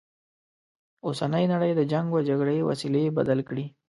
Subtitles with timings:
[1.07, 3.65] اوسنۍ نړی د جنګ و جګړې وسیلې بدل کړي.